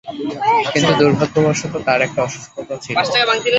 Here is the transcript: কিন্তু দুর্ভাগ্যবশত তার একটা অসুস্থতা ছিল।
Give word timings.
কিন্তু 0.73 0.91
দুর্ভাগ্যবশত 0.99 1.73
তার 1.85 1.99
একটা 2.01 2.19
অসুস্থতা 2.23 2.75
ছিল। 2.77 2.95